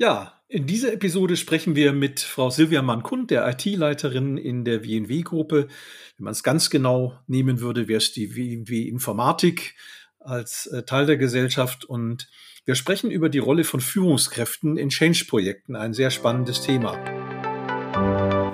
[0.00, 5.66] Ja, in dieser Episode sprechen wir mit Frau Silvia Mann-Kund, der IT-Leiterin in der WNW-Gruppe.
[6.16, 9.74] Wenn man es ganz genau nehmen würde, wäre es die WNW Informatik
[10.20, 11.84] als äh, Teil der Gesellschaft.
[11.84, 12.30] Und
[12.64, 16.96] wir sprechen über die Rolle von Führungskräften in Change-Projekten, ein sehr spannendes Thema.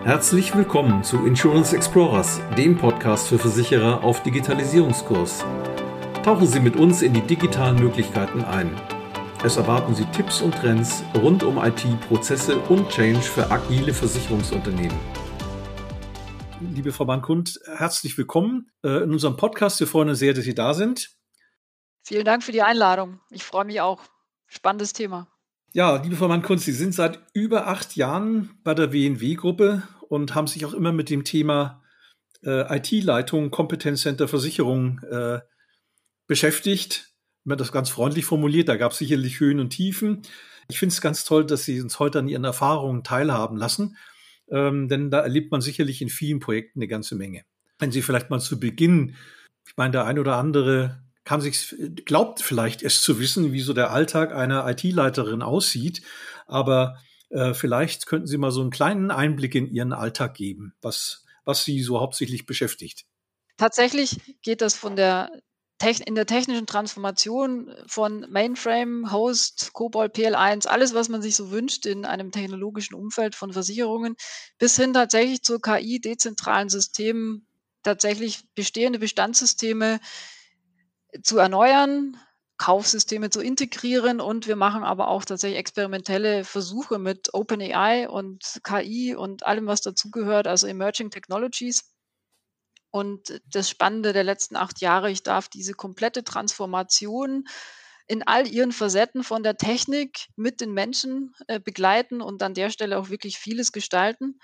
[0.02, 5.44] Herzlich willkommen zu Insurance Explorers, dem Podcast für Versicherer auf Digitalisierungskurs.
[6.22, 8.74] Tauchen Sie mit uns in die digitalen Möglichkeiten ein.
[9.44, 14.98] Es erwarten Sie Tipps und Trends rund um IT, Prozesse und Change für agile Versicherungsunternehmen.
[16.74, 19.80] Liebe Frau Bankund, herzlich willkommen äh, in unserem Podcast.
[19.80, 21.10] Wir freuen uns sehr, dass Sie da sind.
[22.04, 23.20] Vielen Dank für die Einladung.
[23.30, 24.00] Ich freue mich auch.
[24.46, 25.28] Spannendes Thema.
[25.74, 30.46] Ja, liebe Frau Mann-Kunz, Sie sind seit über acht Jahren bei der WNW-Gruppe und haben
[30.46, 31.82] sich auch immer mit dem Thema
[32.46, 35.40] äh, IT-Leitung, Kompetenzcenter, Versicherung äh,
[36.26, 37.13] beschäftigt
[37.44, 38.68] man das ganz freundlich formuliert.
[38.68, 40.22] Da gab es sicherlich Höhen und Tiefen.
[40.68, 43.96] Ich finde es ganz toll, dass Sie uns heute an Ihren Erfahrungen teilhaben lassen,
[44.48, 47.44] ähm, denn da erlebt man sicherlich in vielen Projekten eine ganze Menge.
[47.78, 49.16] Wenn Sie vielleicht mal zu Beginn,
[49.66, 53.72] ich meine, der ein oder andere kann sich, glaubt vielleicht es zu wissen, wie so
[53.72, 56.02] der Alltag einer IT-Leiterin aussieht,
[56.46, 56.98] aber
[57.30, 61.64] äh, vielleicht könnten Sie mal so einen kleinen Einblick in Ihren Alltag geben, was, was
[61.64, 63.06] Sie so hauptsächlich beschäftigt.
[63.56, 65.30] Tatsächlich geht das von der
[65.84, 71.84] in der technischen Transformation von Mainframe, Host, COBOL, PL1, alles, was man sich so wünscht
[71.84, 74.16] in einem technologischen Umfeld von Versicherungen,
[74.58, 77.46] bis hin tatsächlich zur KI, dezentralen Systemen,
[77.82, 80.00] tatsächlich bestehende Bestandssysteme
[81.22, 82.16] zu erneuern,
[82.56, 89.14] Kaufsysteme zu integrieren und wir machen aber auch tatsächlich experimentelle Versuche mit OpenAI und KI
[89.14, 91.93] und allem, was dazugehört, also Emerging Technologies
[92.94, 97.44] und das Spannende der letzten acht Jahre, ich darf diese komplette Transformation
[98.06, 102.70] in all ihren Facetten von der Technik mit den Menschen äh, begleiten und an der
[102.70, 104.38] Stelle auch wirklich vieles gestalten.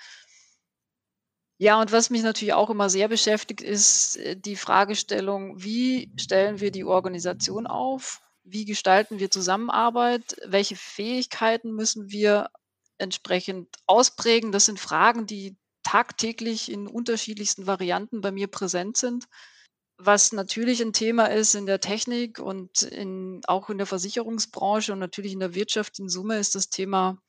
[1.59, 6.59] Ja, und was mich natürlich auch immer sehr beschäftigt, ist äh, die Fragestellung, wie stellen
[6.59, 8.21] wir die Organisation auf?
[8.43, 10.35] Wie gestalten wir Zusammenarbeit?
[10.45, 12.51] Welche Fähigkeiten müssen wir
[12.99, 14.51] entsprechend ausprägen?
[14.51, 15.57] Das sind Fragen, die
[15.91, 19.27] tagtäglich in unterschiedlichsten Varianten bei mir präsent sind.
[19.99, 25.01] Was natürlich ein Thema ist in der Technik und in, auch in der Versicherungsbranche und
[25.01, 27.21] natürlich in der Wirtschaft in Summe ist das Thema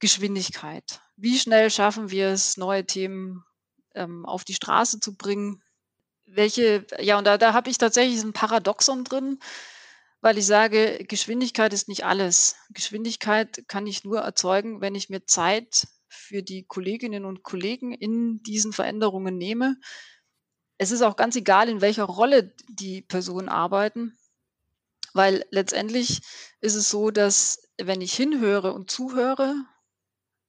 [0.00, 1.00] Geschwindigkeit.
[1.16, 3.42] Wie schnell schaffen wir es, neue Themen
[3.94, 5.62] ähm, auf die Straße zu bringen?
[6.26, 9.38] Welche, ja, und da, da habe ich tatsächlich ein Paradoxon drin,
[10.20, 12.56] weil ich sage, Geschwindigkeit ist nicht alles.
[12.68, 18.42] Geschwindigkeit kann ich nur erzeugen, wenn ich mir Zeit für die Kolleginnen und Kollegen in
[18.42, 19.76] diesen Veränderungen nehme.
[20.78, 24.16] Es ist auch ganz egal, in welcher Rolle die Personen arbeiten,
[25.12, 26.20] weil letztendlich
[26.60, 29.54] ist es so, dass wenn ich hinhöre und zuhöre,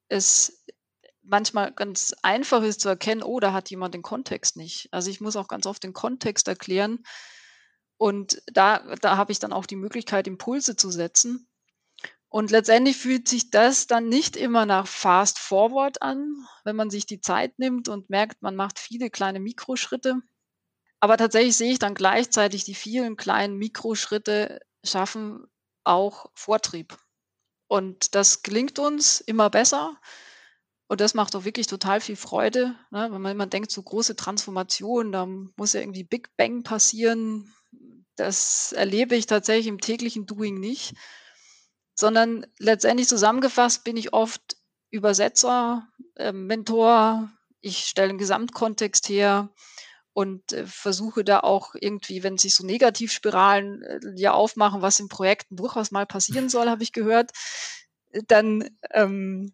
[0.07, 0.63] es
[1.21, 4.89] manchmal ganz einfach ist zu erkennen, oh, da hat jemand den Kontext nicht.
[4.91, 7.03] Also ich muss auch ganz oft den Kontext erklären.
[7.97, 11.47] Und da, da habe ich dann auch die Möglichkeit, Impulse zu setzen.
[12.35, 17.05] Und letztendlich fühlt sich das dann nicht immer nach Fast Forward an, wenn man sich
[17.05, 20.17] die Zeit nimmt und merkt, man macht viele kleine Mikroschritte.
[20.99, 25.45] Aber tatsächlich sehe ich dann gleichzeitig die vielen kleinen Mikroschritte schaffen
[25.85, 26.97] auch Vortrieb.
[27.67, 29.97] Und das gelingt uns immer besser.
[30.89, 33.07] Und das macht auch wirklich total viel Freude, ne?
[33.13, 37.53] wenn man immer denkt, so große Transformation, da muss ja irgendwie Big Bang passieren.
[38.17, 40.95] Das erlebe ich tatsächlich im täglichen Doing nicht
[41.95, 44.57] sondern letztendlich zusammengefasst bin ich oft
[44.91, 49.49] Übersetzer, äh, Mentor, ich stelle einen Gesamtkontext her
[50.13, 55.09] und äh, versuche da auch irgendwie, wenn sich so Negativspiralen äh, ja aufmachen, was in
[55.09, 57.31] Projekten durchaus mal passieren soll, habe ich gehört,
[58.27, 59.51] dann ähm,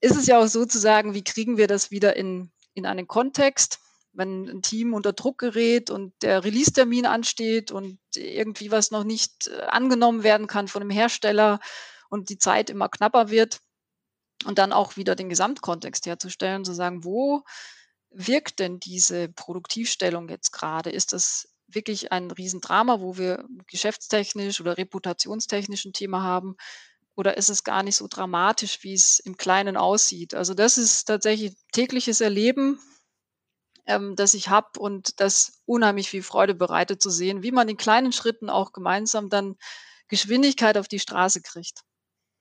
[0.00, 3.80] ist es ja auch sozusagen, wie kriegen wir das wieder in, in einen Kontext?
[4.12, 9.48] Wenn ein Team unter Druck gerät und der Release-Termin ansteht und irgendwie was noch nicht
[9.48, 11.60] äh, angenommen werden kann von dem Hersteller
[12.08, 13.60] und die Zeit immer knapper wird
[14.44, 17.44] und dann auch wieder den Gesamtkontext herzustellen, zu sagen, wo
[18.10, 20.90] wirkt denn diese Produktivstellung jetzt gerade?
[20.90, 26.56] Ist das wirklich ein Riesendrama, wo wir geschäftstechnisch oder reputationstechnisch ein Thema haben?
[27.14, 30.34] Oder ist es gar nicht so dramatisch, wie es im Kleinen aussieht?
[30.34, 32.80] Also das ist tatsächlich tägliches Erleben
[33.90, 37.76] ähm, das ich habe und das unheimlich viel Freude bereitet zu sehen, wie man in
[37.76, 39.56] kleinen Schritten auch gemeinsam dann
[40.08, 41.82] Geschwindigkeit auf die Straße kriegt.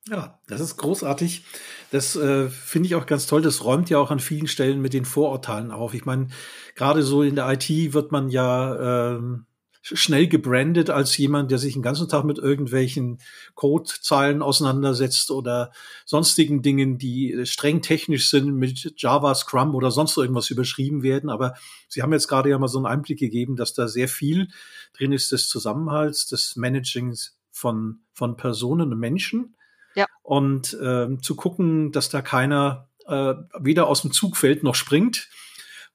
[0.08, 1.44] Ja, das ist großartig.
[1.92, 3.42] Das äh, finde ich auch ganz toll.
[3.42, 5.94] Das räumt ja auch an vielen Stellen mit den Vorurteilen auf.
[5.94, 6.28] Ich meine,
[6.76, 9.46] gerade so in der IT wird man ja ähm,
[9.94, 13.20] schnell gebrandet als jemand, der sich den ganzen Tag mit irgendwelchen
[13.56, 15.72] Codezeilen auseinandersetzt oder
[16.06, 21.30] sonstigen Dingen, die streng technisch sind, mit Java, Scrum oder sonst irgendwas überschrieben werden.
[21.30, 21.56] Aber
[21.88, 24.50] Sie haben jetzt gerade ja mal so einen Einblick gegeben, dass da sehr viel
[24.94, 29.56] drin ist des Zusammenhalts, des Managings von, von Personen und Menschen.
[29.96, 30.06] Ja.
[30.22, 35.30] Und äh, zu gucken, dass da keiner äh, weder aus dem Zug fällt noch springt.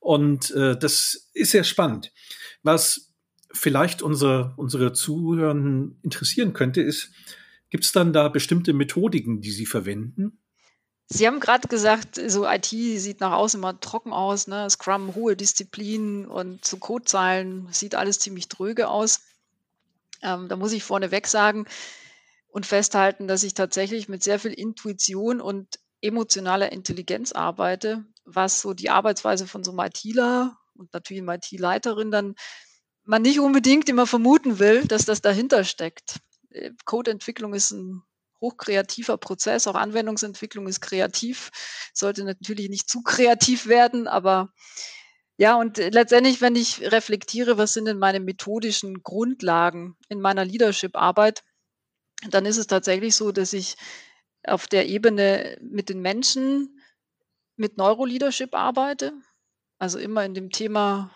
[0.00, 2.12] Und äh, das ist sehr spannend.
[2.62, 3.13] Was
[3.54, 7.12] vielleicht unsere, unsere Zuhörenden interessieren könnte, ist,
[7.70, 10.38] gibt es dann da bestimmte Methodiken, die Sie verwenden?
[11.06, 14.68] Sie haben gerade gesagt, so IT sieht nach außen immer trocken aus, ne?
[14.70, 19.22] Scrum, hohe Disziplin und zu Codezeilen sieht alles ziemlich dröge aus.
[20.22, 21.66] Ähm, da muss ich vorneweg sagen
[22.48, 28.72] und festhalten, dass ich tatsächlich mit sehr viel Intuition und emotionaler Intelligenz arbeite, was so
[28.72, 32.34] die Arbeitsweise von so einem ITler und natürlich einer IT-Leiterin dann
[33.04, 36.20] man nicht unbedingt immer vermuten will, dass das dahinter steckt.
[36.50, 38.02] Äh, Codeentwicklung ist ein
[38.40, 41.50] hochkreativer Prozess, auch Anwendungsentwicklung ist kreativ,
[41.94, 44.52] sollte natürlich nicht zu kreativ werden, aber
[45.36, 51.42] ja, und letztendlich, wenn ich reflektiere, was sind denn meine methodischen Grundlagen in meiner Leadership-Arbeit,
[52.28, 53.76] dann ist es tatsächlich so, dass ich
[54.46, 56.80] auf der Ebene mit den Menschen
[57.56, 59.12] mit Neuroleadership arbeite,
[59.78, 61.10] also immer in dem Thema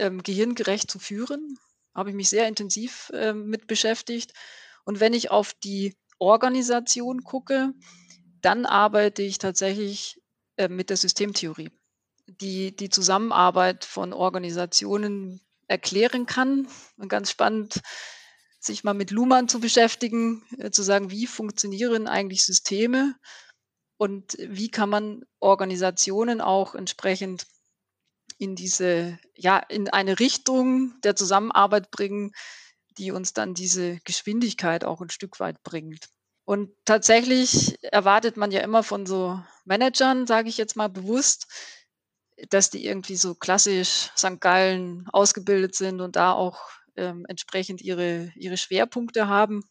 [0.00, 1.58] ähm, gehirngerecht zu führen.
[1.94, 4.32] Habe ich mich sehr intensiv äh, mit beschäftigt.
[4.84, 7.72] Und wenn ich auf die Organisation gucke,
[8.40, 10.20] dann arbeite ich tatsächlich
[10.56, 11.70] äh, mit der Systemtheorie,
[12.26, 16.66] die die Zusammenarbeit von Organisationen erklären kann.
[16.96, 17.80] Und ganz spannend,
[18.58, 23.14] sich mal mit Luhmann zu beschäftigen, äh, zu sagen, wie funktionieren eigentlich Systeme
[23.96, 27.46] und wie kann man Organisationen auch entsprechend
[28.40, 32.32] in diese, ja, in eine Richtung der Zusammenarbeit bringen,
[32.96, 36.08] die uns dann diese Geschwindigkeit auch ein Stück weit bringt.
[36.46, 41.46] Und tatsächlich erwartet man ja immer von so Managern, sage ich jetzt mal bewusst,
[42.48, 44.40] dass die irgendwie so klassisch St.
[44.40, 49.62] Gallen ausgebildet sind und da auch ähm, entsprechend ihre, ihre Schwerpunkte haben.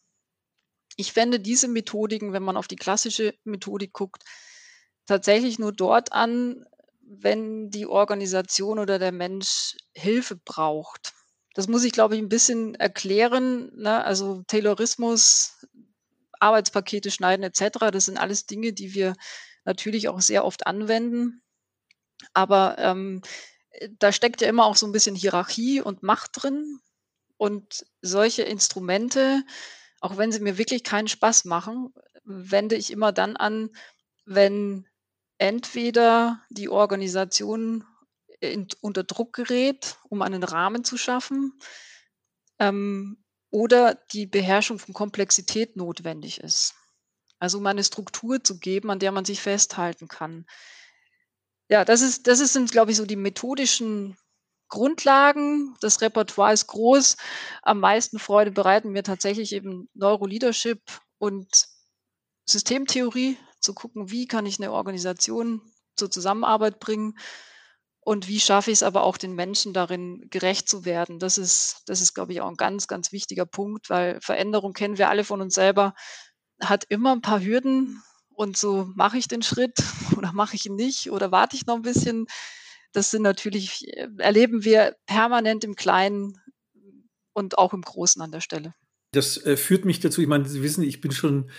[0.94, 4.22] Ich fände diese Methodiken, wenn man auf die klassische Methodik guckt,
[5.06, 6.64] tatsächlich nur dort an,
[7.12, 11.12] wenn die Organisation oder der Mensch Hilfe braucht.
[11.54, 13.72] Das muss ich, glaube ich, ein bisschen erklären.
[13.74, 14.04] Ne?
[14.04, 15.66] Also Taylorismus,
[16.38, 19.14] Arbeitspakete schneiden etc., das sind alles Dinge, die wir
[19.64, 21.42] natürlich auch sehr oft anwenden.
[22.32, 23.22] Aber ähm,
[23.98, 26.78] da steckt ja immer auch so ein bisschen Hierarchie und Macht drin.
[27.36, 29.42] Und solche Instrumente,
[30.00, 31.92] auch wenn sie mir wirklich keinen Spaß machen,
[32.24, 33.70] wende ich immer dann an,
[34.26, 34.86] wenn
[35.40, 37.84] entweder die Organisation
[38.40, 41.58] in, unter Druck gerät, um einen Rahmen zu schaffen,
[42.58, 46.74] ähm, oder die Beherrschung von Komplexität notwendig ist.
[47.38, 50.44] Also um eine Struktur zu geben, an der man sich festhalten kann.
[51.68, 54.18] Ja, das ist, das sind, glaube ich, so die methodischen
[54.68, 55.74] Grundlagen.
[55.80, 57.16] Das Repertoire ist groß.
[57.62, 60.82] Am meisten Freude bereiten mir tatsächlich eben Neuroleadership
[61.18, 61.48] und
[62.44, 65.60] Systemtheorie, zu gucken, wie kann ich eine Organisation
[65.96, 67.18] zur Zusammenarbeit bringen
[68.00, 71.18] und wie schaffe ich es aber auch den Menschen darin gerecht zu werden.
[71.18, 74.98] Das ist, das ist, glaube ich, auch ein ganz, ganz wichtiger Punkt, weil Veränderung kennen
[74.98, 75.94] wir alle von uns selber,
[76.60, 79.78] hat immer ein paar Hürden und so mache ich den Schritt
[80.16, 82.26] oder mache ich ihn nicht oder warte ich noch ein bisschen.
[82.92, 86.40] Das sind natürlich, äh, erleben wir permanent im Kleinen
[87.32, 88.74] und auch im Großen an der Stelle.
[89.12, 91.50] Das äh, führt mich dazu, ich meine, Sie wissen, ich bin schon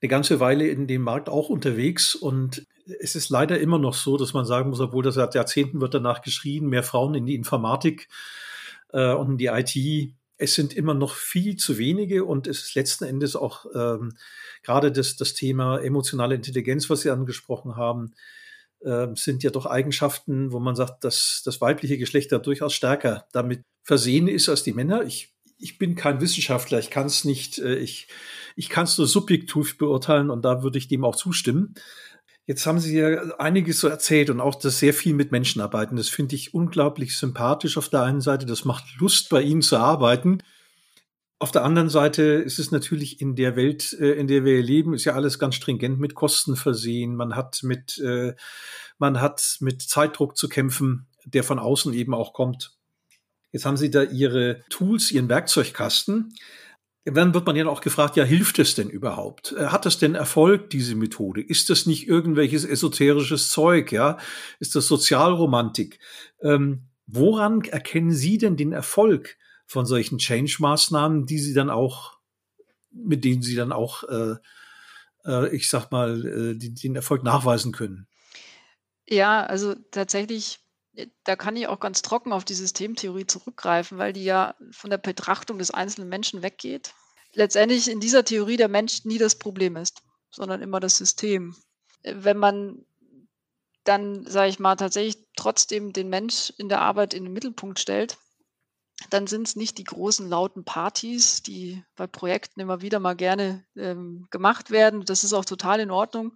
[0.00, 2.66] eine ganze Weile in dem Markt auch unterwegs und
[3.00, 5.94] es ist leider immer noch so, dass man sagen muss, obwohl das seit Jahrzehnten wird
[5.94, 8.08] danach geschrien, mehr Frauen in die Informatik
[8.92, 10.14] äh, und in die IT.
[10.38, 14.16] Es sind immer noch viel zu wenige und es ist letzten Endes auch ähm,
[14.62, 18.12] gerade das, das Thema emotionale Intelligenz, was Sie angesprochen haben,
[18.80, 23.26] äh, sind ja doch Eigenschaften, wo man sagt, dass das weibliche Geschlecht da durchaus stärker
[23.32, 25.04] damit versehen ist als die Männer.
[25.04, 28.08] Ich, ich bin kein Wissenschaftler, ich kann es nicht, äh, ich
[28.56, 31.74] ich kann es nur subjektiv beurteilen und da würde ich dem auch zustimmen.
[32.46, 35.96] Jetzt haben Sie ja einiges so erzählt und auch, dass sehr viel mit Menschen arbeiten.
[35.96, 38.46] Das finde ich unglaublich sympathisch auf der einen Seite.
[38.46, 40.38] Das macht Lust, bei Ihnen zu arbeiten.
[41.38, 44.94] Auf der anderen Seite ist es natürlich in der Welt, äh, in der wir leben,
[44.94, 47.16] ist ja alles ganz stringent mit Kosten versehen.
[47.16, 48.34] Man hat mit, äh,
[48.98, 52.75] man hat mit Zeitdruck zu kämpfen, der von außen eben auch kommt.
[53.56, 56.34] Jetzt haben Sie da Ihre Tools, Ihren Werkzeugkasten.
[57.06, 59.52] Dann wird man ja auch gefragt, ja, hilft es denn überhaupt?
[59.52, 61.40] Äh, hat es denn Erfolg, diese Methode?
[61.40, 64.18] Ist das nicht irgendwelches esoterisches Zeug, ja?
[64.60, 66.00] Ist das Sozialromantik?
[66.42, 72.18] Ähm, woran erkennen Sie denn den Erfolg von solchen Change-Maßnahmen, die sie dann auch,
[72.90, 74.34] mit denen sie dann auch, äh,
[75.24, 78.06] äh, ich sag mal, äh, die, den Erfolg nachweisen können.
[79.08, 80.58] Ja, also tatsächlich,
[81.24, 84.98] da kann ich auch ganz trocken auf die Systemtheorie zurückgreifen, weil die ja von der
[84.98, 86.94] Betrachtung des einzelnen Menschen weggeht.
[87.32, 91.54] Letztendlich in dieser Theorie der Mensch nie das Problem ist, sondern immer das System.
[92.02, 92.86] Wenn man
[93.84, 98.18] dann, sage ich mal, tatsächlich trotzdem den Mensch in der Arbeit in den Mittelpunkt stellt,
[99.10, 103.64] dann sind es nicht die großen lauten Partys, die bei Projekten immer wieder mal gerne
[103.76, 105.04] ähm, gemacht werden.
[105.04, 106.34] Das ist auch total in Ordnung.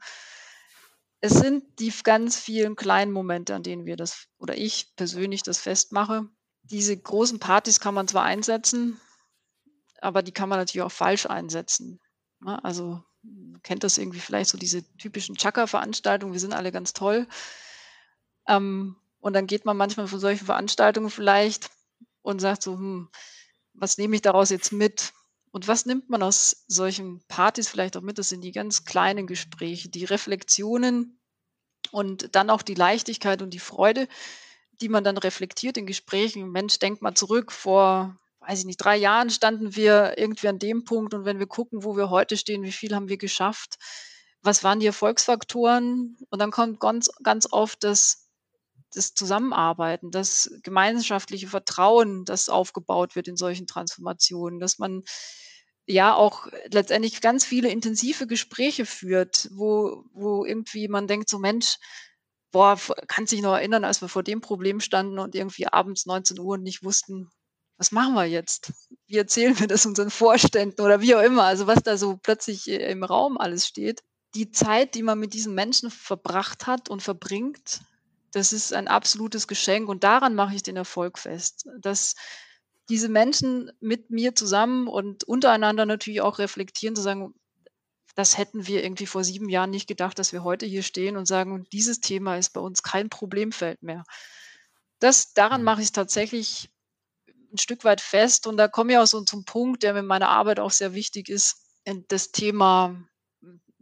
[1.20, 5.58] Es sind die ganz vielen kleinen Momente, an denen wir das oder ich persönlich das
[5.58, 6.28] festmache.
[6.62, 9.00] Diese großen Partys kann man zwar einsetzen,
[10.00, 12.00] aber die kann man natürlich auch falsch einsetzen.
[12.40, 12.62] Ne?
[12.64, 13.02] Also
[13.62, 17.26] kennt das irgendwie vielleicht so diese typischen Chaka-Veranstaltungen, wir sind alle ganz toll.
[18.48, 21.70] Ähm, und dann geht man manchmal von solchen Veranstaltungen vielleicht
[22.22, 23.10] und sagt so, hm,
[23.74, 25.12] was nehme ich daraus jetzt mit?
[25.52, 28.18] Und was nimmt man aus solchen Partys vielleicht auch mit?
[28.18, 31.20] Das sind die ganz kleinen Gespräche, die Reflexionen
[31.90, 34.06] und dann auch die Leichtigkeit und die Freude,
[34.80, 36.50] die man dann reflektiert in Gesprächen.
[36.50, 40.84] Mensch, denk mal zurück, vor, weiß ich nicht, drei Jahren standen wir irgendwie an dem
[40.84, 43.76] Punkt und wenn wir gucken, wo wir heute stehen, wie viel haben wir geschafft,
[44.42, 46.16] was waren die Erfolgsfaktoren?
[46.30, 48.29] Und dann kommt ganz, ganz oft das
[48.92, 55.02] das Zusammenarbeiten, das gemeinschaftliche Vertrauen, das aufgebaut wird in solchen Transformationen, dass man
[55.86, 61.76] ja auch letztendlich ganz viele intensive Gespräche führt, wo, wo irgendwie man denkt, so Mensch,
[62.52, 62.78] boah,
[63.08, 66.54] kann sich noch erinnern, als wir vor dem Problem standen und irgendwie abends 19 Uhr
[66.54, 67.30] und nicht wussten,
[67.80, 68.72] was machen wir jetzt?
[69.06, 71.44] Wie erzählen wir das unseren Vorständen oder wie auch immer?
[71.44, 74.02] Also was da so plötzlich äh, im Raum alles steht.
[74.34, 77.80] Die Zeit, die man mit diesen Menschen verbracht hat und verbringt,
[78.32, 82.14] das ist ein absolutes Geschenk und daran mache ich den Erfolg fest, dass
[82.88, 87.34] diese Menschen mit mir zusammen und untereinander natürlich auch reflektieren, zu sagen,
[88.16, 91.26] das hätten wir irgendwie vor sieben Jahren nicht gedacht, dass wir heute hier stehen und
[91.26, 94.04] sagen, dieses Thema ist bei uns kein Problemfeld mehr.
[94.98, 95.66] Das, daran mhm.
[95.66, 96.70] mache ich es tatsächlich
[97.52, 100.06] ein Stück weit fest und da komme ich auch so zum Punkt, der mir in
[100.06, 101.64] meiner Arbeit auch sehr wichtig ist,
[102.08, 102.96] das Thema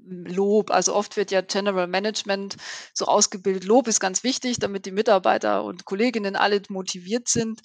[0.08, 0.70] Lob.
[0.70, 2.56] Also oft wird ja General Management
[2.94, 3.64] so ausgebildet.
[3.64, 7.60] Lob ist ganz wichtig, damit die Mitarbeiter und Kolleginnen alle motiviert sind.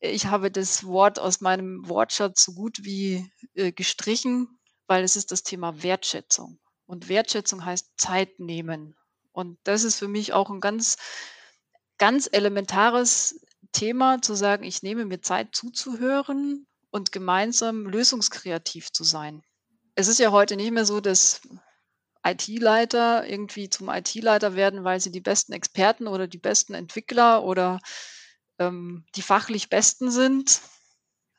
[0.00, 5.32] Ich habe das Wort aus meinem Wortschatz so gut wie äh, gestrichen, weil es ist
[5.32, 6.58] das Thema Wertschätzung.
[6.86, 8.94] Und Wertschätzung heißt Zeit nehmen.
[9.32, 10.96] Und das ist für mich auch ein ganz,
[11.98, 13.40] ganz elementares
[13.72, 19.42] Thema, zu sagen, ich nehme mir Zeit zuzuhören und gemeinsam lösungskreativ zu sein
[19.96, 21.40] es ist ja heute nicht mehr so, dass
[22.24, 27.80] IT-Leiter irgendwie zum IT-Leiter werden, weil sie die besten Experten oder die besten Entwickler oder
[28.58, 30.60] ähm, die fachlich Besten sind,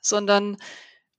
[0.01, 0.57] sondern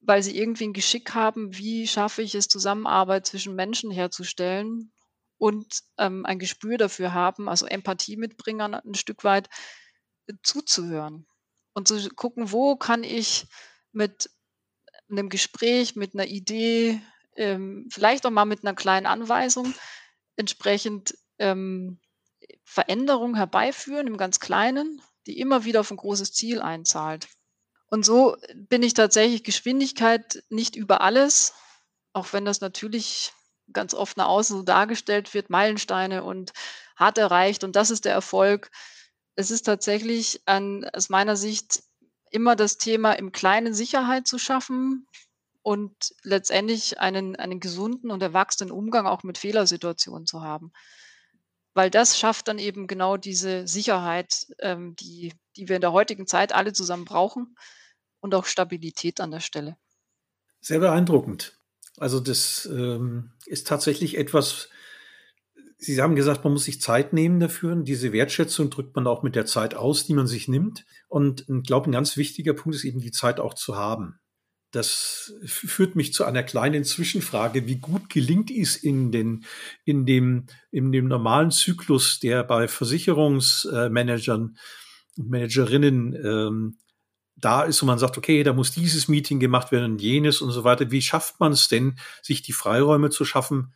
[0.00, 4.92] weil sie irgendwie ein Geschick haben, wie schaffe ich es, Zusammenarbeit zwischen Menschen herzustellen
[5.38, 9.48] und ähm, ein Gespür dafür haben, also Empathie mitbringen ein Stück weit
[10.26, 11.26] äh, zuzuhören
[11.74, 13.46] und zu gucken, wo kann ich
[13.92, 14.30] mit
[15.10, 17.00] einem Gespräch, mit einer Idee,
[17.38, 19.72] ähm, vielleicht auch mal mit einer kleinen Anweisung
[20.36, 21.98] entsprechend ähm,
[22.64, 27.28] Veränderung herbeiführen im ganz Kleinen, die immer wieder auf ein großes Ziel einzahlt.
[27.90, 31.54] Und so bin ich tatsächlich Geschwindigkeit nicht über alles,
[32.12, 33.32] auch wenn das natürlich
[33.72, 36.52] ganz oft nach außen so dargestellt wird, Meilensteine und
[36.96, 38.70] hart erreicht und das ist der Erfolg.
[39.36, 41.82] Es ist tatsächlich an, aus meiner Sicht
[42.30, 45.06] immer das Thema, im Kleinen Sicherheit zu schaffen,
[45.62, 50.72] und letztendlich einen, einen gesunden und erwachsenen Umgang auch mit Fehlersituationen zu haben.
[51.74, 56.26] Weil das schafft dann eben genau diese Sicherheit, ähm, die, die wir in der heutigen
[56.26, 57.56] Zeit alle zusammen brauchen
[58.20, 59.76] und auch Stabilität an der Stelle.
[60.60, 61.58] Sehr beeindruckend.
[61.98, 64.70] Also das ähm, ist tatsächlich etwas,
[65.76, 67.72] Sie haben gesagt, man muss sich Zeit nehmen dafür.
[67.72, 70.84] Und diese Wertschätzung drückt man auch mit der Zeit aus, die man sich nimmt.
[71.06, 74.18] Und ich glaube, ein ganz wichtiger Punkt ist eben die Zeit auch zu haben.
[74.70, 77.66] Das führt mich zu einer kleinen Zwischenfrage.
[77.66, 79.46] Wie gut gelingt es in, den,
[79.84, 84.58] in, dem, in dem normalen Zyklus, der bei Versicherungsmanagern
[85.16, 86.78] und Managerinnen ähm,
[87.40, 90.50] da ist und man sagt, okay, da muss dieses Meeting gemacht werden und jenes und
[90.50, 90.90] so weiter.
[90.90, 93.74] Wie schafft man es denn, sich die Freiräume zu schaffen,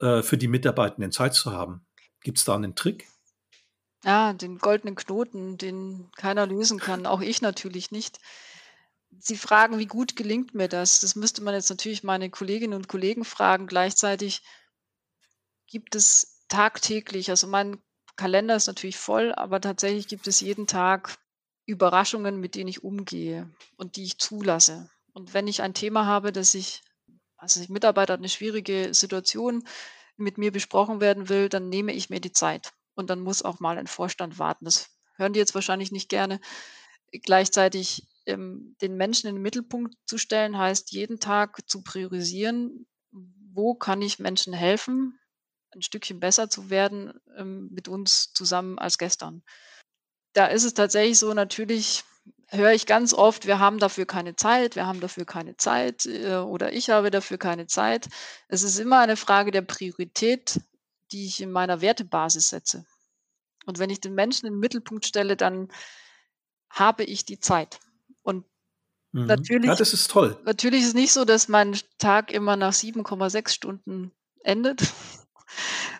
[0.00, 1.86] äh, für die Mitarbeitenden Zeit zu haben?
[2.20, 3.08] Gibt es da einen Trick?
[4.04, 8.18] Ja, den goldenen Knoten, den keiner lösen kann, auch ich natürlich nicht.
[9.18, 11.00] Sie fragen, wie gut gelingt mir das?
[11.00, 13.66] Das müsste man jetzt natürlich meine Kolleginnen und Kollegen fragen.
[13.66, 14.42] Gleichzeitig
[15.66, 17.82] gibt es tagtäglich, also mein
[18.16, 21.16] Kalender ist natürlich voll, aber tatsächlich gibt es jeden Tag
[21.64, 24.90] Überraschungen, mit denen ich umgehe und die ich zulasse.
[25.12, 26.82] Und wenn ich ein Thema habe, dass ich,
[27.36, 29.66] also ich Mitarbeiter hat eine schwierige Situation
[30.16, 32.72] mit mir besprochen werden will, dann nehme ich mir die Zeit.
[32.94, 34.66] Und dann muss auch mal ein Vorstand warten.
[34.66, 36.40] Das hören die jetzt wahrscheinlich nicht gerne.
[37.10, 43.74] Gleichzeitig ähm, den Menschen in den Mittelpunkt zu stellen, heißt jeden Tag zu priorisieren, wo
[43.74, 45.18] kann ich Menschen helfen,
[45.74, 49.42] ein Stückchen besser zu werden ähm, mit uns zusammen als gestern.
[50.32, 52.04] Da ist es tatsächlich so, natürlich
[52.48, 56.36] höre ich ganz oft, wir haben dafür keine Zeit, wir haben dafür keine Zeit äh,
[56.36, 58.08] oder ich habe dafür keine Zeit.
[58.48, 60.60] Es ist immer eine Frage der Priorität,
[61.10, 62.84] die ich in meiner Wertebasis setze.
[63.66, 65.68] Und wenn ich den Menschen in den Mittelpunkt stelle, dann
[66.68, 67.80] habe ich die Zeit.
[69.12, 69.28] Mhm.
[69.28, 70.36] natürlich, Ja, das ist toll.
[70.44, 74.80] natürlich ist es nicht so, dass mein Tag immer nach 7,6 Stunden endet.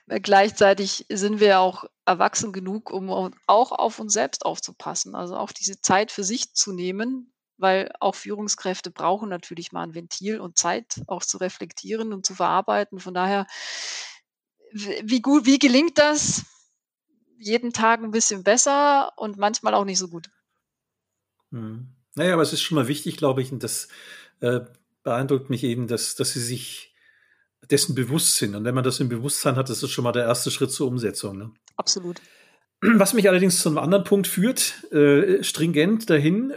[0.08, 3.10] Gleichzeitig sind wir auch erwachsen genug, um
[3.46, 5.14] auch auf uns selbst aufzupassen.
[5.14, 9.94] Also auch diese Zeit für sich zu nehmen, weil auch Führungskräfte brauchen natürlich mal ein
[9.94, 12.98] Ventil und Zeit, auch zu reflektieren und zu verarbeiten.
[12.98, 13.46] Von daher,
[14.72, 16.44] wie gut, wie gelingt das?
[17.38, 20.30] Jeden Tag ein bisschen besser und manchmal auch nicht so gut.
[21.52, 21.94] Mhm.
[22.14, 23.88] Naja, aber es ist schon mal wichtig, glaube ich, und das
[24.40, 24.60] äh,
[25.02, 26.94] beeindruckt mich eben, dass, dass sie sich
[27.70, 28.54] dessen bewusst sind.
[28.54, 30.88] Und wenn man das im Bewusstsein hat, das ist schon mal der erste Schritt zur
[30.88, 31.38] Umsetzung.
[31.38, 31.50] Ne?
[31.76, 32.20] Absolut.
[32.80, 36.52] Was mich allerdings zu einem anderen Punkt führt, äh, stringent dahin.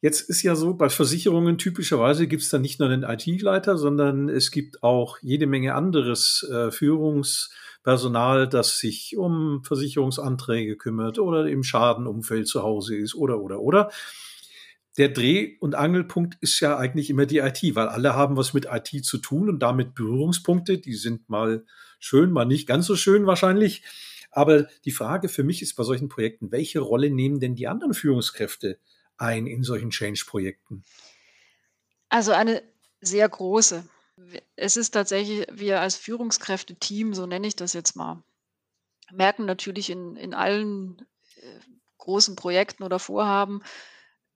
[0.00, 4.28] Jetzt ist ja so, bei Versicherungen typischerweise gibt es da nicht nur den IT-Leiter, sondern
[4.28, 11.64] es gibt auch jede Menge anderes äh, Führungspersonal, das sich um Versicherungsanträge kümmert oder im
[11.64, 13.90] Schadenumfeld zu Hause ist oder, oder, oder
[14.96, 18.66] der Dreh- und Angelpunkt ist ja eigentlich immer die IT, weil alle haben was mit
[18.70, 21.64] IT zu tun und damit Berührungspunkte, die sind mal
[21.98, 23.82] schön, mal nicht ganz so schön wahrscheinlich.
[24.30, 27.94] Aber die Frage für mich ist bei solchen Projekten, welche Rolle nehmen denn die anderen
[27.94, 28.78] Führungskräfte
[29.16, 30.84] ein in solchen Change-Projekten?
[32.08, 32.62] Also eine
[33.00, 33.84] sehr große.
[34.54, 38.22] Es ist tatsächlich, wir als Führungskräfte-Team, so nenne ich das jetzt mal,
[39.12, 41.04] merken natürlich in, in allen
[41.36, 41.60] äh,
[41.98, 43.62] großen Projekten oder Vorhaben,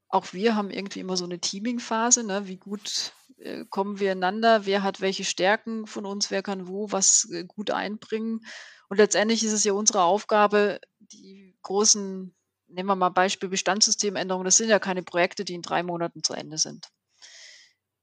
[0.09, 2.49] auch wir haben irgendwie immer so eine Teaming-Phase, ne?
[2.49, 4.66] Wie gut äh, kommen wir einander?
[4.66, 6.31] Wer hat welche Stärken von uns?
[6.31, 8.40] Wer kann wo was äh, gut einbringen?
[8.88, 12.35] Und letztendlich ist es ja unsere Aufgabe, die großen,
[12.68, 16.33] nehmen wir mal Beispiel Bestandssystemänderungen, das sind ja keine Projekte, die in drei Monaten zu
[16.33, 16.88] Ende sind.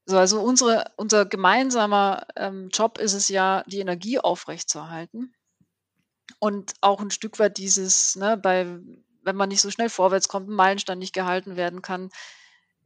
[0.06, 5.34] So, also unsere, unser gemeinsamer ähm, Job ist es ja, die Energie aufrechtzuerhalten
[6.38, 8.68] und auch ein Stück weit dieses, ne, bei
[9.26, 12.10] wenn man nicht so schnell vorwärts kommt, ein Meilenstein nicht gehalten werden kann,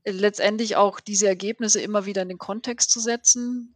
[0.05, 3.75] letztendlich auch diese Ergebnisse immer wieder in den Kontext zu setzen,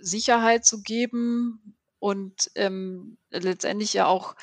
[0.00, 4.34] Sicherheit zu geben und ähm, letztendlich ja auch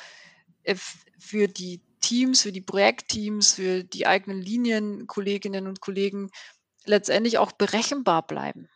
[0.62, 0.76] äh,
[1.18, 6.30] für die Teams, für die Projektteams, für die eigenen Linienkolleginnen und Kollegen
[6.86, 8.70] letztendlich auch berechenbar bleiben.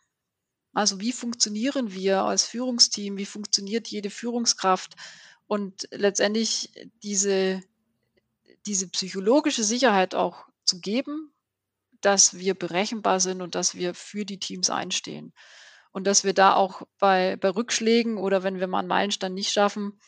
[0.73, 4.95] Also wie funktionieren wir als Führungsteam, wie funktioniert jede Führungskraft
[5.47, 6.69] und letztendlich
[7.01, 7.63] diese
[8.65, 11.33] diese psychologische Sicherheit auch zu geben,
[12.01, 15.33] dass wir berechenbar sind und dass wir für die Teams einstehen.
[15.91, 19.51] Und dass wir da auch bei, bei Rückschlägen oder wenn wir mal einen Meilenstein nicht
[19.51, 19.99] schaffen,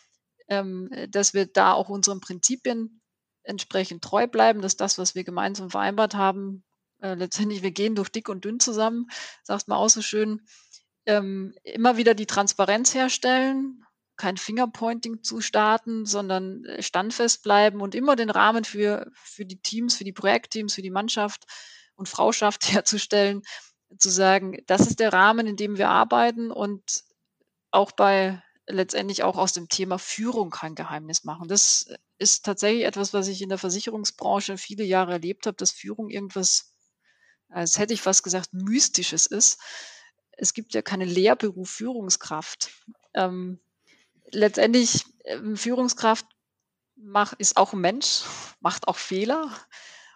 [0.50, 3.02] ähm, dass wir da auch unseren Prinzipien
[3.44, 6.66] entsprechend treu bleiben, dass das, was wir gemeinsam vereinbart haben,
[7.02, 9.08] äh, letztendlich, wir gehen durch dick und dünn zusammen,
[9.44, 10.42] sagt man auch so schön,
[11.06, 13.84] ähm, immer wieder die Transparenz herstellen,
[14.18, 19.62] kein Fingerpointing zu starten, sondern äh, standfest bleiben und immer den Rahmen für, für die
[19.62, 21.46] Teams, für die Projektteams, für die Mannschaft
[21.96, 23.44] und Frauschaft herzustellen,
[23.98, 27.04] zu sagen, das ist der Rahmen, in dem wir arbeiten und
[27.72, 31.48] auch bei letztendlich auch aus dem Thema Führung kein Geheimnis machen.
[31.48, 36.10] Das ist tatsächlich etwas, was ich in der Versicherungsbranche viele Jahre erlebt habe, dass Führung
[36.10, 36.74] irgendwas,
[37.50, 39.62] als hätte ich fast gesagt, mystisches ist.
[40.32, 42.72] Es gibt ja keine Lehrberuf Führungskraft.
[43.14, 43.60] Ähm,
[44.32, 46.26] letztendlich ähm, Führungskraft
[46.96, 48.24] macht, ist auch ein Mensch,
[48.60, 49.52] macht auch Fehler.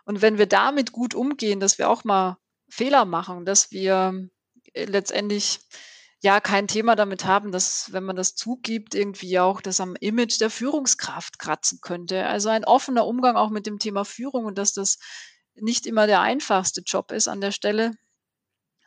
[0.06, 2.38] Und wenn wir damit gut umgehen, dass wir auch mal
[2.70, 4.30] Fehler machen, dass wir
[4.74, 5.60] äh, letztendlich
[6.24, 10.40] ja kein Thema damit haben, dass, wenn man das zugibt, irgendwie auch das am Image
[10.40, 12.26] der Führungskraft kratzen könnte.
[12.28, 15.00] Also ein offener Umgang auch mit dem Thema Führung und dass das
[15.56, 17.94] nicht immer der einfachste Job ist an der Stelle,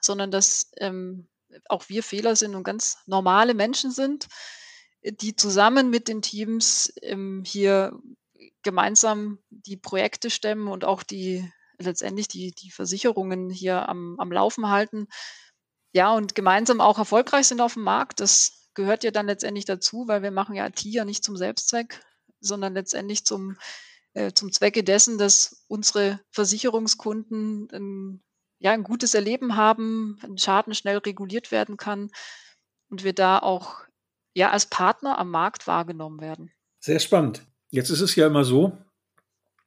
[0.01, 1.29] sondern dass ähm,
[1.69, 4.29] auch wir Fehler sind und ganz normale Menschen sind,
[5.05, 7.99] die zusammen mit den Teams ähm, hier
[8.63, 14.69] gemeinsam die Projekte stemmen und auch die letztendlich die, die Versicherungen hier am, am Laufen
[14.69, 15.09] halten.
[15.93, 18.21] Ja, und gemeinsam auch erfolgreich sind auf dem Markt.
[18.21, 22.01] Das gehört ja dann letztendlich dazu, weil wir machen ja IT ja nicht zum Selbstzweck,
[22.41, 23.57] sondern letztendlich zum
[24.15, 28.23] äh, zum Zwecke dessen, dass unsere Versicherungskunden ein,
[28.61, 32.11] ja, ein gutes Erleben haben, ein Schaden schnell reguliert werden kann
[32.89, 33.85] und wir da auch
[34.35, 36.51] ja als Partner am Markt wahrgenommen werden.
[36.81, 37.47] Sehr spannend.
[37.71, 38.77] Jetzt ist es ja immer so,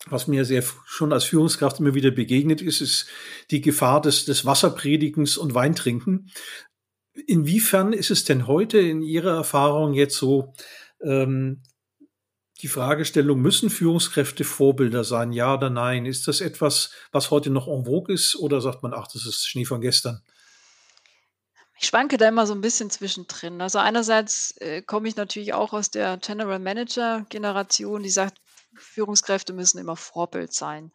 [0.06, 3.08] was mir sehr schon als Führungskraft immer wieder begegnet ist, ist
[3.50, 6.32] die Gefahr des, des Wasserpredigens und Weintrinken.
[7.26, 10.54] Inwiefern ist es denn heute in Ihrer Erfahrung jetzt so,
[11.02, 11.64] ähm,
[12.62, 16.06] die Fragestellung, müssen Führungskräfte Vorbilder sein, ja oder nein?
[16.06, 19.48] Ist das etwas, was heute noch en vogue ist oder sagt man, ach, das ist
[19.48, 20.22] Schnee von gestern?
[21.80, 23.62] Ich schwanke da immer so ein bisschen zwischendrin.
[23.62, 28.42] Also einerseits äh, komme ich natürlich auch aus der General Manager Generation, die sagt,
[28.74, 30.92] Führungskräfte müssen immer Vorbild sein.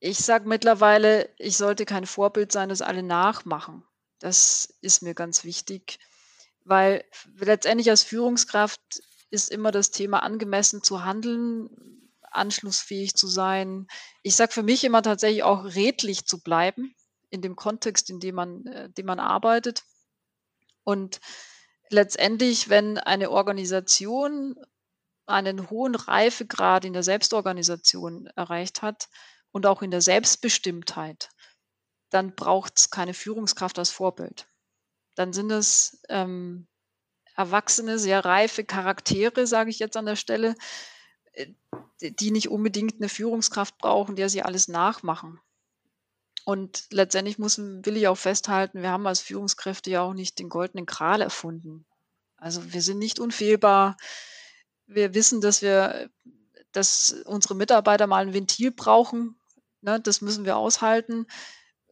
[0.00, 3.84] Ich sage mittlerweile, ich sollte kein Vorbild sein, das alle nachmachen.
[4.18, 5.98] Das ist mir ganz wichtig,
[6.64, 7.04] weil
[7.36, 8.80] letztendlich als Führungskraft
[9.30, 11.70] ist immer das Thema angemessen zu handeln,
[12.22, 13.86] anschlussfähig zu sein.
[14.22, 16.94] Ich sage für mich immer tatsächlich auch redlich zu bleiben
[17.32, 19.84] in dem Kontext, in dem man, äh, dem man arbeitet.
[20.84, 21.20] Und
[21.88, 24.56] letztendlich, wenn eine Organisation
[25.26, 29.08] einen hohen Reifegrad in der Selbstorganisation erreicht hat
[29.50, 31.30] und auch in der Selbstbestimmtheit,
[32.10, 34.46] dann braucht es keine Führungskraft als Vorbild.
[35.14, 36.66] Dann sind es ähm,
[37.34, 40.54] erwachsene, sehr reife Charaktere, sage ich jetzt an der Stelle,
[41.32, 41.46] äh,
[42.00, 45.40] die nicht unbedingt eine Führungskraft brauchen, der sie alles nachmachen.
[46.44, 50.48] Und letztendlich muss, will ich auch festhalten, wir haben als Führungskräfte ja auch nicht den
[50.48, 51.86] goldenen Kral erfunden.
[52.36, 53.96] Also wir sind nicht unfehlbar.
[54.86, 56.10] Wir wissen, dass wir,
[56.72, 59.38] dass unsere Mitarbeiter mal ein Ventil brauchen.
[59.80, 61.26] Ne, das müssen wir aushalten.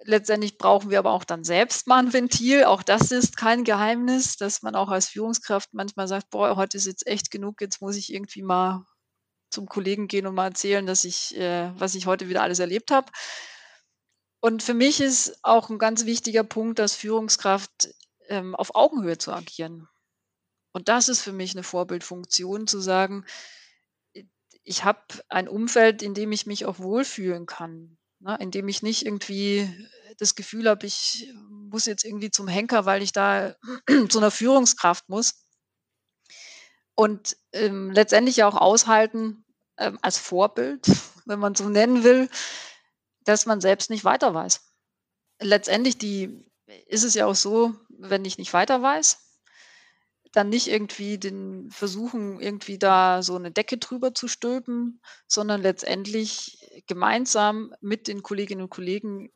[0.02, 2.64] Letztendlich brauchen wir aber auch dann selbst mal ein Ventil.
[2.64, 6.86] Auch das ist kein Geheimnis, dass man auch als Führungskraft manchmal sagt, boah, heute ist
[6.86, 8.84] jetzt echt genug, jetzt muss ich irgendwie mal
[9.50, 12.90] zum Kollegen gehen und mal erzählen, dass ich, äh, was ich heute wieder alles erlebt
[12.90, 13.10] habe.
[14.40, 17.94] Und für mich ist auch ein ganz wichtiger Punkt, als Führungskraft
[18.28, 19.88] ähm, auf Augenhöhe zu agieren.
[20.72, 23.24] Und das ist für mich eine Vorbildfunktion, zu sagen,
[24.62, 28.36] ich habe ein Umfeld, in dem ich mich auch wohlfühlen kann, ne?
[28.40, 29.68] in dem ich nicht irgendwie
[30.18, 33.54] das Gefühl habe, ich muss jetzt irgendwie zum Henker, weil ich da
[34.08, 35.44] zu einer Führungskraft muss.
[36.94, 39.44] Und ähm, letztendlich auch aushalten
[39.78, 40.86] ähm, als Vorbild,
[41.24, 42.28] wenn man so nennen will,
[43.24, 44.60] dass man selbst nicht weiter weiß.
[45.40, 46.44] Letztendlich die,
[46.86, 49.18] ist es ja auch so, wenn ich nicht weiter weiß,
[50.32, 56.58] dann nicht irgendwie den versuchen, irgendwie da so eine Decke drüber zu stülpen, sondern letztendlich
[56.86, 59.32] gemeinsam mit den Kolleginnen und Kollegen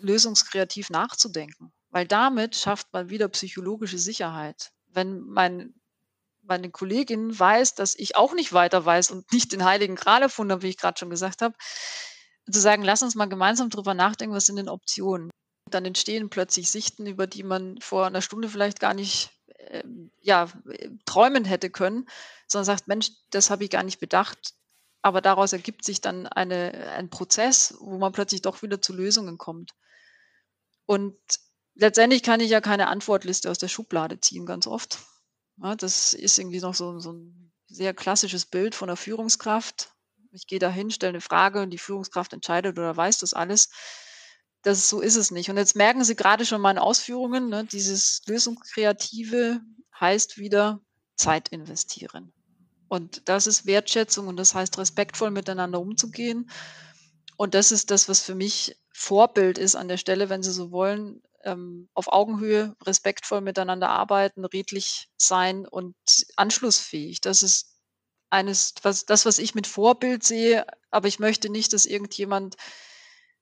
[0.00, 1.72] lösungskreativ nachzudenken.
[1.90, 4.72] Weil damit schafft man wieder psychologische Sicherheit.
[4.88, 5.74] Wenn mein,
[6.42, 10.52] meine Kollegin weiß, dass ich auch nicht weiter weiß und nicht den heiligen Gral erfunden
[10.52, 11.54] habe, wie ich gerade schon gesagt habe,
[12.50, 15.30] zu sagen, lass uns mal gemeinsam drüber nachdenken, was sind denn Optionen?
[15.70, 19.84] Dann entstehen plötzlich Sichten, über die man vor einer Stunde vielleicht gar nicht äh,
[20.20, 20.48] ja,
[21.04, 22.06] träumen hätte können,
[22.46, 24.54] sondern sagt, Mensch, das habe ich gar nicht bedacht.
[25.02, 29.38] Aber daraus ergibt sich dann eine, ein Prozess, wo man plötzlich doch wieder zu Lösungen
[29.38, 29.72] kommt.
[30.86, 31.16] Und
[31.74, 34.98] letztendlich kann ich ja keine Antwortliste aus der Schublade ziehen, ganz oft.
[35.56, 39.92] Ja, das ist irgendwie noch so, so ein sehr klassisches Bild von der Führungskraft.
[40.32, 43.68] Ich gehe da hin, stelle eine Frage und die Führungskraft entscheidet oder weiß das alles.
[44.62, 45.50] Das, so ist es nicht.
[45.50, 49.60] Und jetzt merken Sie gerade schon meine Ausführungen, ne, dieses Lösungskreative
[50.00, 50.80] heißt wieder
[51.16, 52.32] Zeit investieren.
[52.88, 56.50] Und das ist Wertschätzung und das heißt respektvoll miteinander umzugehen.
[57.36, 60.70] Und das ist das, was für mich Vorbild ist an der Stelle, wenn Sie so
[60.70, 65.96] wollen, ähm, auf Augenhöhe, respektvoll miteinander arbeiten, redlich sein und
[66.36, 67.20] anschlussfähig.
[67.20, 67.71] Das ist
[68.32, 72.56] eines, was, das, was ich mit Vorbild sehe, aber ich möchte nicht, dass irgendjemand,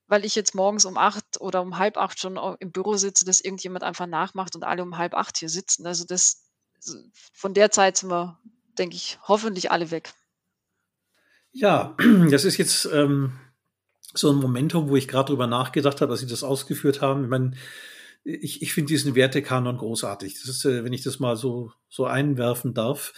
[0.09, 3.41] weil ich jetzt morgens um acht oder um halb acht schon im Büro sitze, dass
[3.41, 5.87] irgendjemand einfach nachmacht und alle um halb acht hier sitzen.
[5.87, 6.51] Also das,
[7.33, 8.41] von der Zeit sind wir,
[8.79, 10.13] denke ich, hoffentlich alle weg.
[11.53, 11.97] Ja,
[12.31, 13.39] das ist jetzt ähm,
[14.13, 17.25] so ein Momentum, wo ich gerade drüber nachgedacht habe, als Sie das ausgeführt haben.
[17.25, 17.53] Ich meine,
[18.25, 20.35] ich, ich finde diesen Wertekanon großartig.
[20.35, 23.13] Das ist, äh, wenn ich das mal so, so einwerfen darf,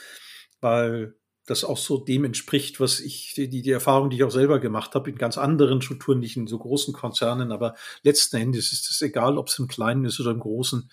[0.61, 4.61] weil das auch so dem entspricht, was ich, die, die Erfahrung, die ich auch selber
[4.61, 8.91] gemacht habe, in ganz anderen Strukturen, nicht in so großen Konzernen, aber letzten Endes ist
[8.91, 10.91] es egal, ob es im Kleinen ist oder im Großen.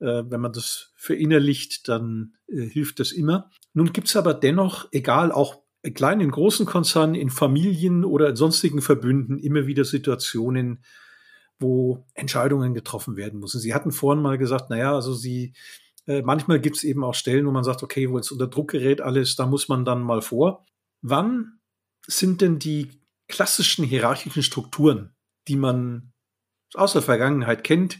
[0.00, 3.50] Äh, wenn man das verinnerlicht, dann äh, hilft das immer.
[3.72, 8.36] Nun gibt es aber dennoch, egal auch in kleinen, großen Konzernen, in Familien oder in
[8.36, 10.82] sonstigen Verbünden, immer wieder Situationen,
[11.58, 13.60] wo Entscheidungen getroffen werden müssen.
[13.60, 15.54] Sie hatten vorhin mal gesagt, naja, also Sie,
[16.08, 18.70] äh, manchmal gibt es eben auch Stellen, wo man sagt, okay, wo jetzt unter Druck
[18.70, 20.64] gerät alles, da muss man dann mal vor.
[21.02, 21.60] Wann
[22.06, 25.14] sind denn die klassischen hierarchischen Strukturen,
[25.46, 26.12] die man
[26.74, 27.98] aus der Vergangenheit kennt,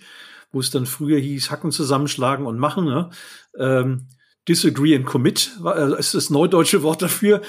[0.50, 2.86] wo es dann früher hieß, Hacken zusammenschlagen und machen.
[2.86, 3.10] Ne?
[3.58, 4.08] Ähm,
[4.48, 7.42] disagree and commit äh, ist das neudeutsche Wort dafür.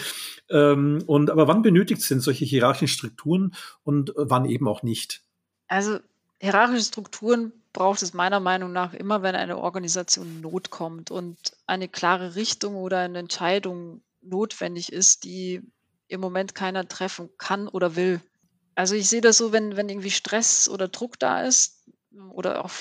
[0.49, 5.23] Ähm, und aber wann benötigt denn solche hierarchischen Strukturen und wann eben auch nicht?
[5.67, 5.99] Also
[6.41, 11.37] hierarchische Strukturen braucht es meiner Meinung nach immer, wenn eine Organisation in Not kommt und
[11.67, 15.61] eine klare Richtung oder eine Entscheidung notwendig ist, die
[16.07, 18.21] im Moment keiner treffen kann oder will.
[18.75, 21.83] Also ich sehe das so, wenn, wenn irgendwie Stress oder Druck da ist
[22.31, 22.71] oder auch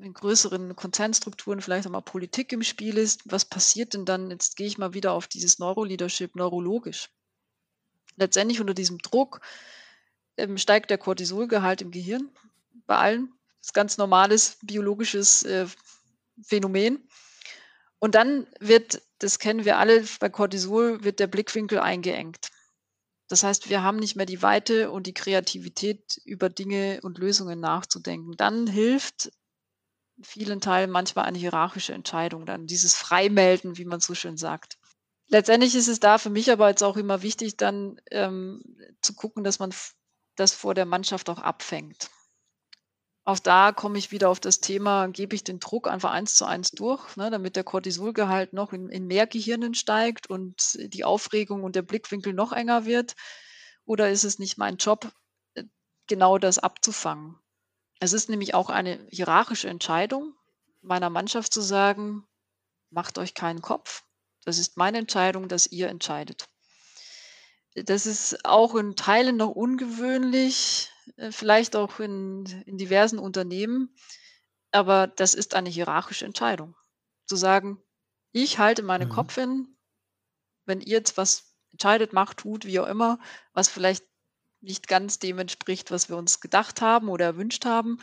[0.00, 4.30] in größeren Konzernstrukturen vielleicht auch mal Politik im Spiel ist, was passiert denn dann?
[4.30, 7.10] Jetzt gehe ich mal wieder auf dieses Neuroleadership neurologisch.
[8.16, 9.40] Letztendlich unter diesem Druck
[10.36, 12.30] ähm, steigt der Cortisolgehalt im Gehirn
[12.86, 13.32] bei allen.
[13.64, 15.66] Das ist ganz normales biologisches äh,
[16.42, 17.08] Phänomen.
[17.98, 22.50] Und dann wird, das kennen wir alle, bei Cortisol wird der Blickwinkel eingeengt.
[23.28, 27.58] Das heißt, wir haben nicht mehr die Weite und die Kreativität, über Dinge und Lösungen
[27.58, 28.36] nachzudenken.
[28.36, 29.32] Dann hilft
[30.20, 34.76] vielen Teilen manchmal eine hierarchische Entscheidung, dann dieses Freimelden, wie man so schön sagt.
[35.28, 38.62] Letztendlich ist es da für mich aber jetzt auch immer wichtig, dann ähm,
[39.00, 39.72] zu gucken, dass man
[40.36, 42.10] das vor der Mannschaft auch abfängt.
[43.26, 46.44] Auch da komme ich wieder auf das Thema, gebe ich den Druck einfach eins zu
[46.44, 51.64] eins durch, ne, damit der Cortisolgehalt noch in, in mehr Gehirnen steigt und die Aufregung
[51.64, 53.14] und der Blickwinkel noch enger wird?
[53.86, 55.10] Oder ist es nicht mein Job,
[55.54, 55.64] äh,
[56.06, 57.38] genau das abzufangen?
[57.98, 60.34] Es ist nämlich auch eine hierarchische Entscheidung
[60.82, 62.26] meiner Mannschaft zu sagen,
[62.90, 64.02] macht euch keinen Kopf.
[64.44, 66.44] Das ist meine Entscheidung, dass ihr entscheidet.
[67.74, 70.90] Das ist auch in Teilen noch ungewöhnlich,
[71.30, 73.94] vielleicht auch in, in diversen Unternehmen,
[74.70, 76.74] aber das ist eine hierarchische Entscheidung.
[77.26, 77.82] Zu sagen,
[78.32, 79.12] ich halte meinen mhm.
[79.12, 79.76] Kopf hin,
[80.66, 83.18] wenn ihr jetzt was entscheidet, macht, tut, wie auch immer,
[83.52, 84.04] was vielleicht
[84.60, 88.00] nicht ganz dem entspricht, was wir uns gedacht haben oder erwünscht haben.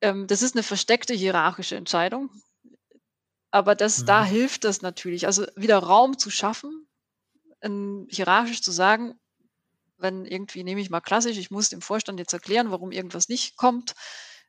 [0.00, 2.30] Ähm, das ist eine versteckte hierarchische Entscheidung.
[3.50, 4.06] Aber das, mhm.
[4.06, 5.26] da hilft das natürlich.
[5.26, 6.88] Also wieder Raum zu schaffen,
[7.60, 9.19] ähm, hierarchisch zu sagen,
[10.00, 13.56] wenn irgendwie, nehme ich mal klassisch, ich muss dem Vorstand jetzt erklären, warum irgendwas nicht
[13.56, 13.94] kommt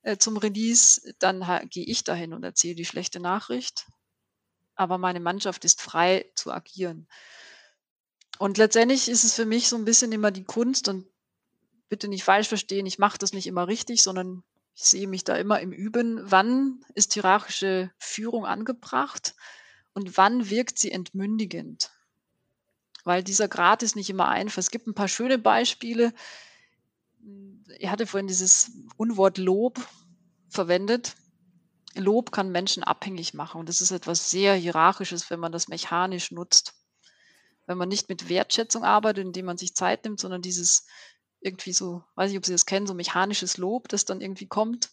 [0.01, 3.87] äh, zum Release, dann gehe ich dahin und erzähle die schlechte Nachricht.
[4.75, 7.07] Aber meine Mannschaft ist frei zu agieren.
[8.39, 11.05] Und letztendlich ist es für mich so ein bisschen immer die Kunst und
[11.89, 15.35] bitte nicht falsch verstehen, ich mache das nicht immer richtig, sondern ich sehe mich da
[15.35, 19.35] immer im Üben, wann ist hierarchische Führung angebracht
[19.93, 21.91] und wann wirkt sie entmündigend
[23.03, 24.57] weil dieser Grad ist nicht immer einfach.
[24.57, 26.13] Es gibt ein paar schöne Beispiele.
[27.79, 29.79] Ihr hatte vorhin dieses Unwort Lob
[30.49, 31.15] verwendet.
[31.95, 36.31] Lob kann Menschen abhängig machen und das ist etwas sehr Hierarchisches, wenn man das mechanisch
[36.31, 36.73] nutzt.
[37.65, 40.85] Wenn man nicht mit Wertschätzung arbeitet, indem man sich Zeit nimmt, sondern dieses
[41.41, 44.89] irgendwie so, weiß ich, ob Sie das kennen, so mechanisches Lob, das dann irgendwie kommt,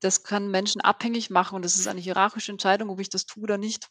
[0.00, 3.42] das kann Menschen abhängig machen und das ist eine hierarchische Entscheidung, ob ich das tue
[3.42, 3.88] oder nicht.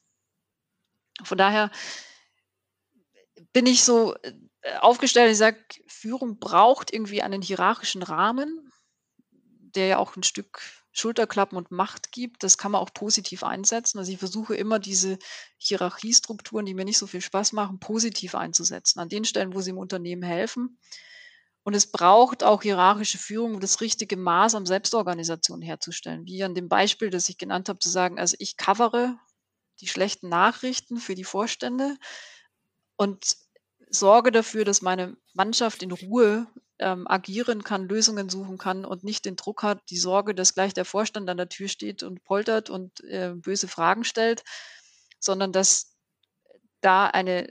[1.24, 1.72] Von daher
[3.54, 4.34] bin ich so äh,
[4.80, 8.72] aufgestellt, ich sage, Führung braucht irgendwie einen hierarchischen Rahmen,
[9.76, 10.62] der ja auch ein Stück
[10.94, 12.44] Schulterklappen und Macht gibt.
[12.44, 13.98] Das kann man auch positiv einsetzen.
[13.98, 15.18] Also ich versuche immer diese
[15.58, 19.00] Hierarchiestrukturen, die mir nicht so viel Spaß machen, positiv einzusetzen.
[19.00, 20.78] An den Stellen, wo sie im Unternehmen helfen.
[21.64, 26.26] Und es braucht auch hierarchische Führung, um das richtige Maß an Selbstorganisation herzustellen.
[26.26, 29.18] Wie an dem Beispiel, das ich genannt habe, zu sagen, also ich covere
[29.80, 31.98] die schlechten Nachrichten für die Vorstände
[33.02, 33.36] und
[33.90, 36.46] sorge dafür, dass meine Mannschaft in Ruhe
[36.78, 40.76] ähm, agieren kann, Lösungen suchen kann und nicht den Druck hat, die Sorge, dass gleich
[40.76, 44.44] der Vorstand an der Tür steht und poltert und äh, böse Fragen stellt,
[45.20, 45.96] sondern dass
[46.82, 47.50] da eine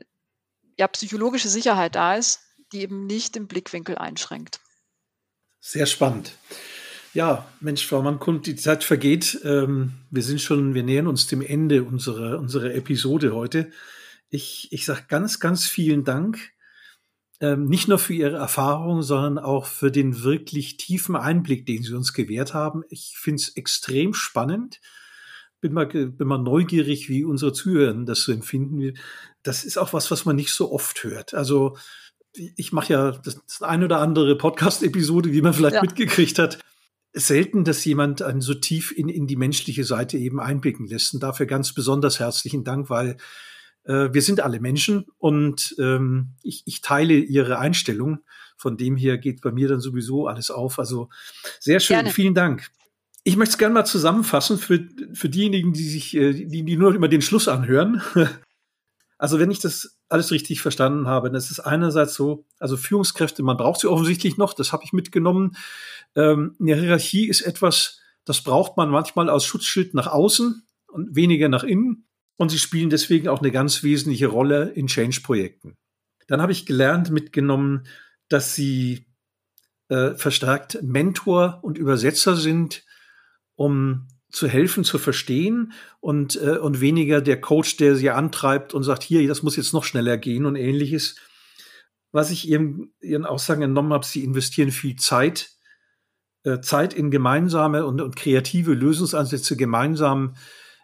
[0.79, 4.61] ja, psychologische Sicherheit da ist, die eben nicht den Blickwinkel einschränkt.
[5.59, 6.31] Sehr spannend.
[7.13, 9.41] Ja, Mensch, Frau Mannkund, die Zeit vergeht.
[9.43, 13.73] Ähm, wir sind schon, wir nähern uns dem Ende unserer, unserer Episode heute.
[14.31, 16.39] Ich, ich sage ganz, ganz vielen Dank.
[17.41, 21.95] Ähm, nicht nur für Ihre Erfahrung, sondern auch für den wirklich tiefen Einblick, den Sie
[21.95, 22.83] uns gewährt haben.
[22.91, 24.81] Ich finde es extrem spannend.
[25.61, 28.95] Bin mal, bin mal neugierig, wie unsere Zuhörer das so empfinden.
[29.43, 31.35] Das ist auch was, was man nicht so oft hört.
[31.35, 31.77] Also
[32.35, 35.83] ich mache ja das, das ein oder andere Podcast-Episode, wie man vielleicht ja.
[35.83, 36.59] mitgekriegt hat.
[37.13, 41.15] Selten, dass jemand einen so tief in, in die menschliche Seite eben einblicken lässt.
[41.15, 43.17] Und dafür ganz besonders herzlichen Dank, weil
[43.85, 48.21] wir sind alle Menschen und ähm, ich, ich teile ihre Einstellung.
[48.57, 50.79] Von dem her geht bei mir dann sowieso alles auf.
[50.79, 51.09] Also
[51.59, 52.11] sehr schön, gerne.
[52.11, 52.71] vielen Dank.
[53.25, 56.95] Ich möchte es gerne mal zusammenfassen für, für diejenigen, die sich, äh, die, die nur
[56.95, 58.03] immer den Schluss anhören.
[59.21, 63.43] Also wenn ich das alles richtig verstanden habe, dann ist es einerseits so, also Führungskräfte,
[63.43, 65.57] man braucht sie offensichtlich noch, das habe ich mitgenommen.
[66.17, 71.51] Ähm, eine Hierarchie ist etwas, das braucht man manchmal als Schutzschild nach außen und weniger
[71.51, 72.07] nach innen.
[72.41, 75.77] Und sie spielen deswegen auch eine ganz wesentliche Rolle in Change-Projekten.
[76.27, 77.83] Dann habe ich gelernt, mitgenommen,
[78.31, 79.05] dass sie
[79.91, 82.87] äh, verstärkt Mentor und Übersetzer sind,
[83.57, 88.85] um zu helfen, zu verstehen und, äh, und weniger der Coach, der sie antreibt und
[88.85, 91.17] sagt, hier, das muss jetzt noch schneller gehen und ähnliches.
[92.11, 95.51] Was ich ihren, ihren Aussagen entnommen habe, sie investieren viel Zeit,
[96.45, 100.37] äh, Zeit in gemeinsame und, und kreative Lösungsansätze gemeinsam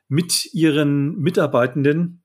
[0.09, 2.23] mit ihren Mitarbeitenden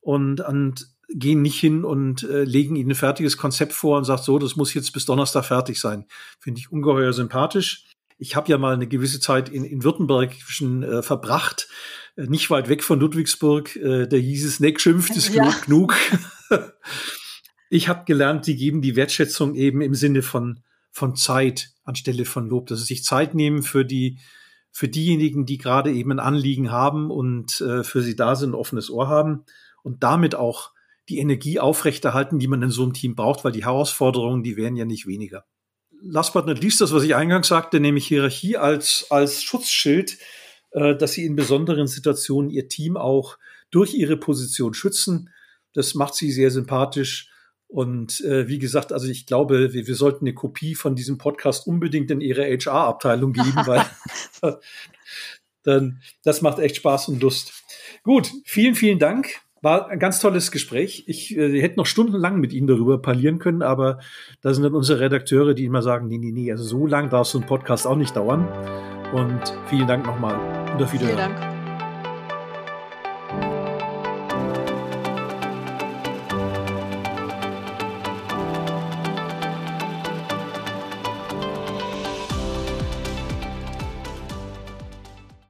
[0.00, 4.24] und, und gehen nicht hin und äh, legen ihnen ein fertiges Konzept vor und sagt
[4.24, 6.06] so, das muss jetzt bis Donnerstag fertig sein.
[6.38, 7.86] Finde ich ungeheuer sympathisch.
[8.18, 11.68] Ich habe ja mal eine gewisse Zeit in, in Württemberg schon, äh, verbracht,
[12.16, 13.76] äh, nicht weit weg von Ludwigsburg.
[13.76, 15.50] Äh, da hieß es, Neck schimpft ist ja.
[15.64, 15.94] genug.
[17.70, 22.48] ich habe gelernt, die geben die Wertschätzung eben im Sinne von, von Zeit anstelle von
[22.48, 24.18] Lob, dass sie sich Zeit nehmen für die
[24.72, 28.54] für diejenigen, die gerade eben ein Anliegen haben und äh, für sie da sind, ein
[28.54, 29.44] offenes Ohr haben
[29.82, 30.72] und damit auch
[31.08, 34.76] die Energie aufrechterhalten, die man in so einem Team braucht, weil die Herausforderungen, die werden
[34.76, 35.44] ja nicht weniger.
[36.00, 40.16] Last but not least, das, was ich eingangs sagte, nämlich Hierarchie als, als Schutzschild,
[40.70, 43.38] äh, dass sie in besonderen Situationen ihr Team auch
[43.70, 45.30] durch ihre Position schützen.
[45.74, 47.31] Das macht sie sehr sympathisch.
[47.72, 51.66] Und äh, wie gesagt, also ich glaube, wir, wir sollten eine Kopie von diesem Podcast
[51.66, 53.86] unbedingt in ihre HR-Abteilung geben, weil
[55.62, 57.64] dann das macht echt Spaß und Lust.
[58.02, 59.40] Gut, vielen, vielen Dank.
[59.62, 61.04] War ein ganz tolles Gespräch.
[61.06, 64.00] Ich äh, hätte noch stundenlang mit Ihnen darüber parlieren können, aber
[64.42, 67.28] da sind dann unsere Redakteure, die immer sagen, nee, nee, nee, also so lang darf
[67.28, 68.48] so ein Podcast auch nicht dauern.
[69.14, 70.34] Und vielen Dank nochmal
[70.74, 71.16] und auf Wiedersehen.
[71.16, 71.61] Vielen Dank.